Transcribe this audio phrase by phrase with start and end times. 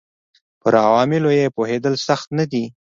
[0.61, 2.63] پر عواملو یې پوهېدل سخت نه دي